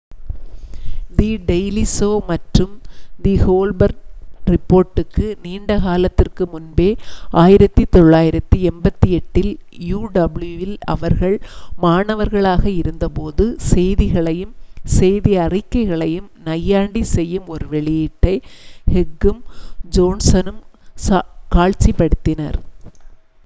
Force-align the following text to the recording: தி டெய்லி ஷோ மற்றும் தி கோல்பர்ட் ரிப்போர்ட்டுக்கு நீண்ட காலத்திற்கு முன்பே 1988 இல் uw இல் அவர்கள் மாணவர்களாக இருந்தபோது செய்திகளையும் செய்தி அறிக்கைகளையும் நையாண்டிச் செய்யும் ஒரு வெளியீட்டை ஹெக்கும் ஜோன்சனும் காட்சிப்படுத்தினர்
தி 1.17 1.27
டெய்லி 1.47 1.81
ஷோ 1.89 2.07
மற்றும் 2.29 2.71
தி 3.19 3.33
கோல்பர்ட் 3.41 3.99
ரிப்போர்ட்டுக்கு 4.47 5.25
நீண்ட 5.43 5.75
காலத்திற்கு 5.83 6.45
முன்பே 6.53 6.87
1988 7.41 9.11
இல் 9.41 9.51
uw 9.89 10.01
இல் 10.65 10.75
அவர்கள் 10.93 11.35
மாணவர்களாக 11.85 12.65
இருந்தபோது 12.81 13.45
செய்திகளையும் 13.69 14.55
செய்தி 14.95 15.35
அறிக்கைகளையும் 15.45 16.29
நையாண்டிச் 16.47 17.13
செய்யும் 17.15 17.47
ஒரு 17.47 17.67
வெளியீட்டை 17.75 18.35
ஹெக்கும் 18.87 19.41
ஜோன்சனும் 19.95 20.61
காட்சிப்படுத்தினர் 21.51 22.59